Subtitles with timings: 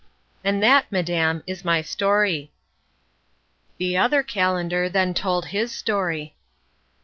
[0.43, 2.51] And that, madam, is my story.
[3.77, 6.35] The other Calender then told his story.